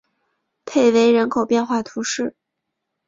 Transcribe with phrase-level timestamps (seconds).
[0.65, 2.35] 佩维人口变化图示